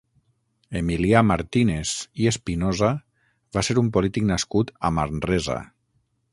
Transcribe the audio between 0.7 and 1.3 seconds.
Emilià